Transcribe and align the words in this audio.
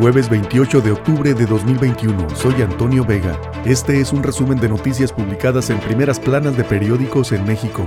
Jueves 0.00 0.30
28 0.30 0.80
de 0.80 0.92
octubre 0.92 1.34
de 1.34 1.44
2021. 1.44 2.30
Soy 2.34 2.62
Antonio 2.62 3.04
Vega. 3.04 3.38
Este 3.66 4.00
es 4.00 4.14
un 4.14 4.22
resumen 4.22 4.58
de 4.58 4.66
noticias 4.66 5.12
publicadas 5.12 5.68
en 5.68 5.78
primeras 5.78 6.18
planas 6.18 6.56
de 6.56 6.64
periódicos 6.64 7.32
en 7.32 7.44
México. 7.44 7.84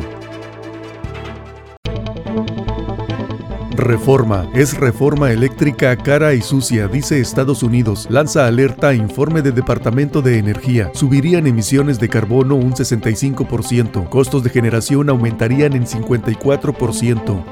Reforma. 3.75 4.47
Es 4.53 4.77
reforma 4.77 5.31
eléctrica 5.31 5.97
cara 5.97 6.35
y 6.35 6.41
sucia, 6.41 6.87
dice 6.87 7.19
Estados 7.19 7.63
Unidos. 7.63 8.07
Lanza 8.11 8.45
alerta 8.45 8.93
informe 8.93 9.41
de 9.41 9.51
Departamento 9.51 10.21
de 10.21 10.37
Energía. 10.37 10.91
Subirían 10.93 11.47
emisiones 11.47 11.99
de 11.99 12.09
carbono 12.09 12.55
un 12.55 12.73
65%. 12.73 14.07
Costos 14.07 14.43
de 14.43 14.51
generación 14.51 15.09
aumentarían 15.09 15.73
en 15.73 15.87
54%. 15.87 17.43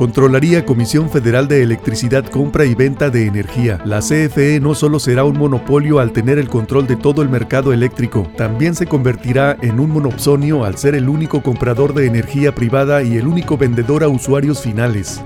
Controlaría 0.00 0.64
Comisión 0.64 1.10
Federal 1.10 1.46
de 1.46 1.62
Electricidad 1.62 2.24
Compra 2.24 2.64
y 2.64 2.74
Venta 2.74 3.10
de 3.10 3.26
Energía. 3.26 3.82
La 3.84 3.98
CFE 3.98 4.58
no 4.58 4.74
solo 4.74 4.98
será 4.98 5.24
un 5.24 5.36
monopolio 5.36 5.98
al 5.98 6.12
tener 6.12 6.38
el 6.38 6.48
control 6.48 6.86
de 6.86 6.96
todo 6.96 7.20
el 7.20 7.28
mercado 7.28 7.74
eléctrico, 7.74 8.26
también 8.34 8.74
se 8.74 8.86
convertirá 8.86 9.58
en 9.60 9.78
un 9.78 9.90
monopsonio 9.90 10.64
al 10.64 10.78
ser 10.78 10.94
el 10.94 11.06
único 11.10 11.42
comprador 11.42 11.92
de 11.92 12.06
energía 12.06 12.54
privada 12.54 13.02
y 13.02 13.18
el 13.18 13.26
único 13.26 13.58
vendedor 13.58 14.02
a 14.02 14.08
usuarios 14.08 14.62
finales 14.62 15.20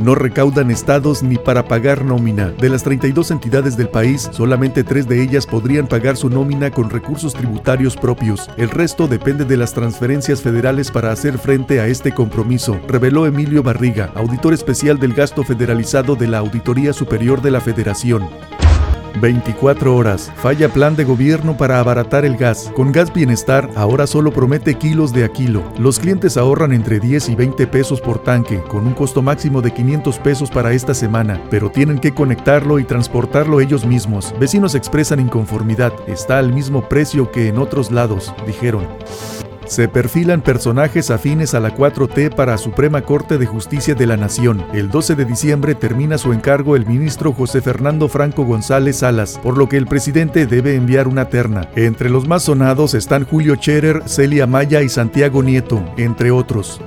no 0.00 0.14
recaudan 0.14 0.70
estados 0.70 1.22
ni 1.22 1.36
para 1.36 1.66
pagar 1.66 2.04
nómina. 2.04 2.48
De 2.48 2.68
las 2.68 2.82
32 2.82 3.30
entidades 3.30 3.76
del 3.76 3.88
país, 3.88 4.28
solamente 4.32 4.82
tres 4.82 5.06
de 5.06 5.22
ellas 5.22 5.46
podrían 5.46 5.86
pagar 5.86 6.16
su 6.16 6.30
nómina 6.30 6.70
con 6.70 6.90
recursos 6.90 7.34
tributarios 7.34 7.96
propios. 7.96 8.48
El 8.56 8.70
resto 8.70 9.06
depende 9.06 9.44
de 9.44 9.56
las 9.56 9.74
transferencias 9.74 10.42
federales 10.42 10.90
para 10.90 11.12
hacer 11.12 11.38
frente 11.38 11.80
a 11.80 11.86
este 11.86 12.12
compromiso, 12.12 12.80
reveló 12.88 13.26
Emilio 13.26 13.62
Barriga, 13.62 14.10
auditor 14.14 14.54
especial 14.54 14.98
del 14.98 15.14
gasto 15.14 15.44
federalizado 15.44 16.16
de 16.16 16.28
la 16.28 16.38
Auditoría 16.38 16.92
Superior 16.92 17.42
de 17.42 17.50
la 17.50 17.60
Federación. 17.60 18.28
24 19.20 19.94
horas. 19.94 20.32
Falla 20.36 20.68
plan 20.68 20.96
de 20.96 21.04
gobierno 21.04 21.56
para 21.56 21.80
abaratar 21.80 22.24
el 22.24 22.36
gas. 22.36 22.70
Con 22.74 22.92
Gas 22.92 23.12
Bienestar 23.12 23.68
ahora 23.76 24.06
solo 24.06 24.32
promete 24.32 24.74
kilos 24.74 25.12
de 25.12 25.24
a 25.24 25.28
kilo. 25.28 25.62
Los 25.78 25.98
clientes 25.98 26.36
ahorran 26.36 26.72
entre 26.72 27.00
10 27.00 27.30
y 27.30 27.34
20 27.34 27.66
pesos 27.66 28.00
por 28.00 28.22
tanque, 28.22 28.62
con 28.68 28.86
un 28.86 28.94
costo 28.94 29.22
máximo 29.22 29.62
de 29.62 29.72
500 29.72 30.18
pesos 30.18 30.50
para 30.50 30.72
esta 30.72 30.94
semana, 30.94 31.42
pero 31.50 31.70
tienen 31.70 31.98
que 31.98 32.12
conectarlo 32.12 32.78
y 32.78 32.84
transportarlo 32.84 33.60
ellos 33.60 33.84
mismos. 33.84 34.34
Vecinos 34.38 34.74
expresan 34.74 35.20
inconformidad. 35.20 35.92
Está 36.06 36.38
al 36.38 36.52
mismo 36.52 36.88
precio 36.88 37.30
que 37.30 37.48
en 37.48 37.58
otros 37.58 37.90
lados, 37.90 38.34
dijeron. 38.46 38.86
Se 39.70 39.86
perfilan 39.86 40.42
personajes 40.42 41.12
afines 41.12 41.54
a 41.54 41.60
la 41.60 41.72
4T 41.72 42.34
para 42.34 42.58
Suprema 42.58 43.02
Corte 43.02 43.38
de 43.38 43.46
Justicia 43.46 43.94
de 43.94 44.04
la 44.04 44.16
Nación. 44.16 44.66
El 44.72 44.90
12 44.90 45.14
de 45.14 45.24
diciembre 45.24 45.76
termina 45.76 46.18
su 46.18 46.32
encargo 46.32 46.74
el 46.74 46.86
ministro 46.86 47.32
José 47.32 47.62
Fernando 47.62 48.08
Franco 48.08 48.44
González 48.44 48.96
Salas, 48.96 49.38
por 49.40 49.56
lo 49.56 49.68
que 49.68 49.76
el 49.76 49.86
presidente 49.86 50.46
debe 50.46 50.74
enviar 50.74 51.06
una 51.06 51.26
terna. 51.26 51.68
Entre 51.76 52.10
los 52.10 52.26
más 52.26 52.42
sonados 52.42 52.94
están 52.94 53.24
Julio 53.24 53.54
Scherer, 53.54 54.02
Celia 54.06 54.48
Maya 54.48 54.82
y 54.82 54.88
Santiago 54.88 55.40
Nieto, 55.40 55.80
entre 55.96 56.32
otros. 56.32 56.80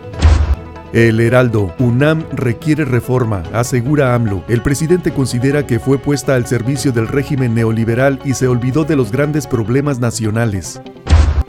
El 0.92 1.22
Heraldo, 1.22 1.74
UNAM 1.80 2.26
requiere 2.34 2.84
reforma, 2.84 3.44
asegura 3.54 4.14
AMLO. 4.14 4.44
El 4.50 4.62
presidente 4.62 5.14
considera 5.14 5.66
que 5.66 5.80
fue 5.80 6.00
puesta 6.00 6.36
al 6.36 6.48
servicio 6.48 6.92
del 6.92 7.08
régimen 7.08 7.56
neoliberal 7.56 8.20
y 8.26 8.34
se 8.34 8.50
olvidó 8.50 8.84
de 8.84 8.98
los 8.98 9.10
grandes 9.10 9.48
problemas 9.48 10.00
nacionales. 10.00 10.82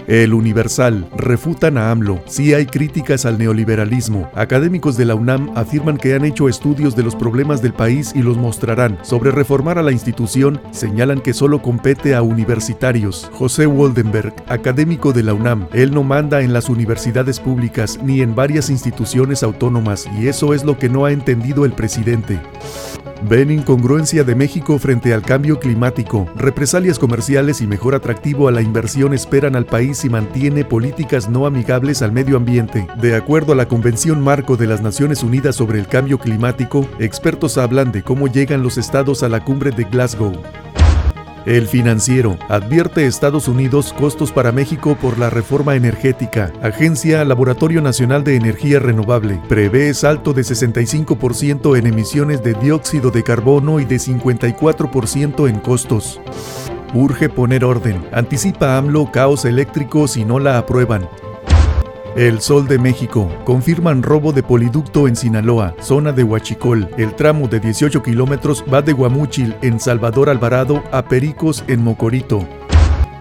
El 0.06 0.34
Universal. 0.34 1.08
Refutan 1.16 1.78
a 1.78 1.90
AMLO. 1.90 2.20
Sí 2.26 2.54
hay 2.54 2.66
críticas 2.66 3.24
al 3.24 3.38
neoliberalismo. 3.38 4.30
Académicos 4.34 4.96
de 4.96 5.04
la 5.04 5.14
UNAM 5.14 5.50
afirman 5.56 5.96
que 5.96 6.14
han 6.14 6.24
hecho 6.24 6.48
estudios 6.48 6.94
de 6.94 7.02
los 7.02 7.16
problemas 7.16 7.62
del 7.62 7.72
país 7.72 8.12
y 8.14 8.22
los 8.22 8.36
mostrarán. 8.36 8.98
Sobre 9.02 9.30
reformar 9.30 9.78
a 9.78 9.82
la 9.82 9.92
institución, 9.92 10.60
señalan 10.72 11.20
que 11.20 11.32
solo 11.32 11.62
compete 11.62 12.14
a 12.14 12.22
universitarios. 12.22 13.30
José 13.32 13.66
Woldenberg, 13.66 14.34
académico 14.48 15.12
de 15.12 15.22
la 15.22 15.34
UNAM. 15.34 15.68
Él 15.72 15.94
no 15.94 16.02
manda 16.02 16.42
en 16.42 16.52
las 16.52 16.68
universidades 16.68 17.40
públicas 17.40 17.98
ni 18.02 18.20
en 18.20 18.34
varias 18.34 18.70
instituciones 18.70 19.42
autónomas 19.42 20.06
y 20.18 20.28
eso 20.28 20.54
es 20.54 20.64
lo 20.64 20.78
que 20.78 20.88
no 20.88 21.04
ha 21.04 21.12
entendido 21.12 21.64
el 21.64 21.72
presidente. 21.72 22.40
Ven 23.26 23.50
incongruencia 23.50 24.22
de 24.22 24.34
México 24.34 24.78
frente 24.78 25.14
al 25.14 25.22
cambio 25.22 25.58
climático. 25.58 26.28
Represalias 26.36 26.98
comerciales 26.98 27.62
y 27.62 27.66
mejor 27.66 27.94
atractivo 27.94 28.48
a 28.48 28.52
la 28.52 28.60
inversión 28.60 29.14
esperan 29.14 29.56
al 29.56 29.64
país 29.64 30.04
y 30.04 30.10
mantiene 30.10 30.66
políticas 30.66 31.30
no 31.30 31.46
amigables 31.46 32.02
al 32.02 32.12
medio 32.12 32.36
ambiente. 32.36 32.86
De 33.00 33.16
acuerdo 33.16 33.54
a 33.54 33.56
la 33.56 33.66
Convención 33.66 34.20
Marco 34.20 34.58
de 34.58 34.66
las 34.66 34.82
Naciones 34.82 35.22
Unidas 35.22 35.56
sobre 35.56 35.78
el 35.78 35.86
Cambio 35.86 36.18
Climático, 36.18 36.86
expertos 36.98 37.56
hablan 37.56 37.92
de 37.92 38.02
cómo 38.02 38.26
llegan 38.26 38.62
los 38.62 38.76
estados 38.76 39.22
a 39.22 39.30
la 39.30 39.42
cumbre 39.42 39.70
de 39.70 39.84
Glasgow. 39.84 40.32
El 41.46 41.68
financiero 41.68 42.38
advierte 42.48 43.06
Estados 43.06 43.48
Unidos 43.48 43.92
costos 43.92 44.32
para 44.32 44.50
México 44.50 44.96
por 44.96 45.18
la 45.18 45.28
reforma 45.28 45.76
energética. 45.76 46.50
Agencia 46.62 47.22
Laboratorio 47.22 47.82
Nacional 47.82 48.24
de 48.24 48.36
Energía 48.36 48.78
Renovable 48.78 49.38
prevé 49.46 49.92
salto 49.92 50.32
de 50.32 50.40
65% 50.40 51.76
en 51.76 51.86
emisiones 51.86 52.42
de 52.42 52.54
dióxido 52.54 53.10
de 53.10 53.22
carbono 53.22 53.78
y 53.78 53.84
de 53.84 53.96
54% 53.96 55.46
en 55.46 55.58
costos. 55.58 56.18
Urge 56.94 57.28
poner 57.28 57.64
orden. 57.64 58.02
Anticipa 58.12 58.78
AMLO 58.78 59.12
caos 59.12 59.44
eléctrico 59.44 60.08
si 60.08 60.24
no 60.24 60.38
la 60.38 60.56
aprueban. 60.56 61.06
El 62.16 62.40
Sol 62.40 62.68
de 62.68 62.78
México. 62.78 63.28
Confirman 63.44 64.00
robo 64.00 64.32
de 64.32 64.44
poliducto 64.44 65.08
en 65.08 65.16
Sinaloa, 65.16 65.74
zona 65.80 66.12
de 66.12 66.22
Huachicol. 66.22 66.88
El 66.96 67.16
tramo 67.16 67.48
de 67.48 67.58
18 67.58 68.04
kilómetros 68.04 68.64
va 68.72 68.82
de 68.82 68.92
Guamúchil, 68.92 69.56
en 69.62 69.80
Salvador 69.80 70.30
Alvarado, 70.30 70.84
a 70.92 71.02
Pericos, 71.06 71.64
en 71.66 71.82
Mocorito. 71.82 72.46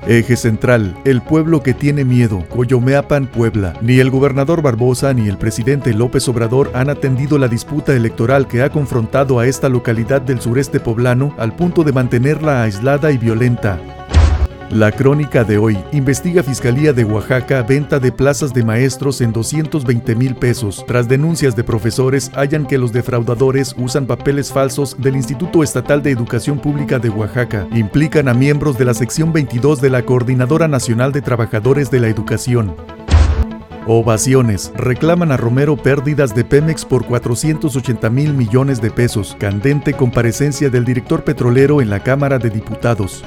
Eje 0.05 0.35
central, 0.35 0.95
el 1.05 1.23
pueblo 1.23 1.63
que 1.63 1.73
tiene 1.73 2.05
miedo, 2.05 2.43
Coyomeapan, 2.49 3.25
Puebla. 3.25 3.73
Ni 3.81 3.99
el 3.99 4.11
gobernador 4.11 4.61
Barbosa 4.61 5.11
ni 5.13 5.27
el 5.27 5.39
presidente 5.39 5.91
López 5.93 6.27
Obrador 6.29 6.69
han 6.75 6.91
atendido 6.91 7.39
la 7.39 7.47
disputa 7.47 7.95
electoral 7.95 8.47
que 8.47 8.61
ha 8.61 8.69
confrontado 8.69 9.39
a 9.39 9.47
esta 9.47 9.69
localidad 9.69 10.21
del 10.21 10.39
sureste 10.39 10.79
poblano 10.79 11.33
al 11.39 11.55
punto 11.55 11.83
de 11.83 11.93
mantenerla 11.93 12.61
aislada 12.61 13.11
y 13.11 13.17
violenta. 13.17 13.79
La 14.73 14.91
crónica 14.91 15.43
de 15.43 15.59
hoy 15.59 15.77
investiga 15.91 16.41
Fiscalía 16.41 16.93
de 16.93 17.05
Oaxaca 17.05 17.61
venta 17.61 17.99
de 17.99 18.11
plazas 18.11 18.55
de 18.55 18.63
maestros 18.63 19.21
en 19.21 19.31
220 19.31 20.15
mil 20.15 20.35
pesos. 20.35 20.83
Tras 20.87 21.07
denuncias 21.07 21.55
de 21.55 21.63
profesores, 21.63 22.31
hallan 22.33 22.65
que 22.65 22.79
los 22.79 22.91
defraudadores 22.91 23.75
usan 23.77 24.07
papeles 24.07 24.51
falsos 24.51 24.99
del 24.99 25.15
Instituto 25.15 25.61
Estatal 25.61 26.01
de 26.01 26.09
Educación 26.09 26.57
Pública 26.57 26.97
de 26.97 27.09
Oaxaca. 27.09 27.67
Implican 27.71 28.27
a 28.27 28.33
miembros 28.33 28.75
de 28.79 28.85
la 28.85 28.95
sección 28.95 29.31
22 29.31 29.79
de 29.79 29.91
la 29.91 30.01
Coordinadora 30.01 30.67
Nacional 30.67 31.11
de 31.11 31.21
Trabajadores 31.21 31.91
de 31.91 31.99
la 31.99 32.07
Educación. 32.07 32.75
Ovaciones. 33.85 34.73
Reclaman 34.75 35.31
a 35.31 35.37
Romero 35.37 35.77
pérdidas 35.77 36.33
de 36.33 36.45
Pemex 36.45 36.83
por 36.83 37.05
480 37.05 38.09
mil 38.09 38.33
millones 38.33 38.81
de 38.81 38.89
pesos. 38.89 39.37
Candente 39.39 39.93
comparecencia 39.93 40.71
del 40.71 40.83
director 40.83 41.23
petrolero 41.23 41.79
en 41.79 41.91
la 41.91 41.99
Cámara 41.99 42.39
de 42.39 42.49
Diputados. 42.49 43.23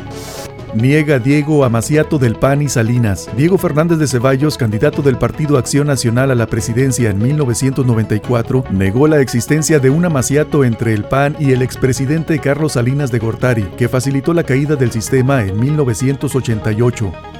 Niega 0.76 1.18
Diego 1.18 1.64
Amaciato 1.64 2.18
del 2.18 2.34
PAN 2.34 2.60
y 2.60 2.68
Salinas. 2.68 3.30
Diego 3.34 3.56
Fernández 3.56 3.98
de 3.98 4.06
Ceballos, 4.06 4.58
candidato 4.58 5.00
del 5.00 5.16
Partido 5.16 5.56
Acción 5.56 5.86
Nacional 5.86 6.30
a 6.30 6.34
la 6.34 6.46
presidencia 6.46 7.08
en 7.08 7.18
1994, 7.18 8.64
negó 8.70 9.08
la 9.08 9.20
existencia 9.20 9.78
de 9.78 9.88
un 9.88 10.04
amaciato 10.04 10.64
entre 10.64 10.92
el 10.92 11.04
PAN 11.04 11.34
y 11.40 11.52
el 11.52 11.62
expresidente 11.62 12.38
Carlos 12.40 12.72
Salinas 12.72 13.10
de 13.10 13.18
Gortari, 13.18 13.64
que 13.78 13.88
facilitó 13.88 14.34
la 14.34 14.44
caída 14.44 14.76
del 14.76 14.92
sistema 14.92 15.42
en 15.42 15.58
1988. 15.58 17.35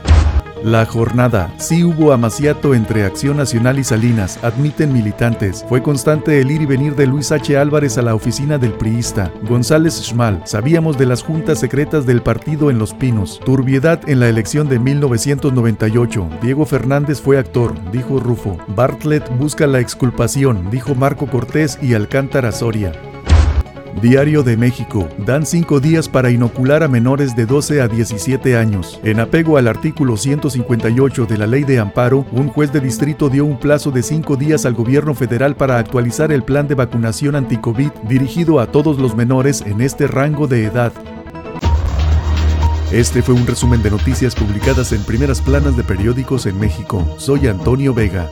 La 0.66 0.84
jornada. 0.84 1.54
Sí 1.59 1.84
hubo 1.84 2.12
amaciato 2.12 2.75
entre 2.75 3.04
Acción 3.04 3.37
Nacional 3.37 3.78
y 3.78 3.84
Salinas, 3.84 4.43
admiten 4.43 4.93
militantes. 4.93 5.65
Fue 5.69 5.81
constante 5.81 6.41
el 6.41 6.50
ir 6.50 6.60
y 6.60 6.66
venir 6.66 6.97
de 6.97 7.06
Luis 7.06 7.31
H. 7.31 7.56
Álvarez 7.56 7.99
a 7.99 8.03
la 8.03 8.16
oficina 8.16 8.59
del 8.59 8.72
priista. 8.72 9.30
González 9.48 9.95
Schmal. 9.95 10.42
Sabíamos 10.45 10.98
de 10.98 11.07
las 11.07 11.22
juntas 11.22 11.60
secretas 11.60 12.04
del 12.04 12.21
partido 12.21 12.68
en 12.68 12.80
Los 12.80 12.95
Pinos. 12.95 13.39
Turbiedad 13.45 14.01
en 14.09 14.18
la 14.18 14.28
elección 14.28 14.68
de 14.68 14.80
1998. 14.80 16.30
Diego 16.42 16.66
Fernández 16.66 17.21
fue 17.21 17.39
actor, 17.39 17.72
dijo 17.92 18.19
Rufo. 18.19 18.59
Bartlett 18.66 19.24
busca 19.39 19.69
la 19.69 19.78
exculpación, 19.78 20.69
dijo 20.72 20.97
Marco 20.97 21.28
Cortés 21.28 21.78
y 21.80 21.95
Alcántara 21.95 22.51
Soria. 22.51 22.91
Diario 24.01 24.43
de 24.43 24.59
México. 24.59 25.09
Dan 25.19 25.47
cinco 25.47 25.81
días 25.81 26.09
para 26.09 26.31
inocular 26.31 26.83
a 26.83 26.89
menores 26.89 27.34
de 27.34 27.47
12 27.47 27.81
a 27.81 27.89
17 27.89 28.57
años. 28.57 29.01
En 29.03 29.21
apego 29.21 29.57
al 29.57 29.69
artículo 29.69 30.19
158 30.19 31.25
de 31.25 31.39
la 31.39 31.47
Ley 31.47 31.65
de 31.65 31.78
Amparo, 31.78 32.27
un 32.33 32.48
juez 32.48 32.72
de 32.72 32.81
distrito 32.81 33.31
dio 33.31 33.47
un 33.47 33.59
plazo 33.59 33.91
de 33.91 34.03
cinco 34.03 34.37
días 34.37 34.66
al 34.66 34.75
gobierno 34.75 35.15
federal 35.15 35.57
para 35.57 35.78
actualizar 35.78 36.31
el 36.31 36.43
plan 36.43 36.69
de 36.69 36.75
vacunación 36.75 37.37
anti-COVID 37.37 37.91
dirigido 38.07 38.60
a 38.60 38.66
todos 38.71 38.98
los 38.98 39.16
menores 39.16 39.63
en 39.63 39.81
este 39.81 40.07
rango 40.07 40.47
de 40.47 40.66
edad. 40.66 40.93
Este 42.93 43.22
fue 43.22 43.34
un 43.34 43.47
resumen 43.47 43.83
de 43.83 43.91
noticias 43.91 44.34
publicadas 44.34 44.93
en 44.93 45.03
primeras 45.04 45.41
planas 45.41 45.77
de 45.77 45.83
periódicos 45.83 46.47
en 46.47 46.59
México. 46.60 47.04
Soy 47.19 47.48
Antonio 47.48 47.95
Vega. 47.95 48.28